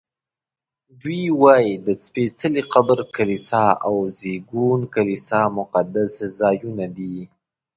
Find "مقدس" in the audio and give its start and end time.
5.57-6.11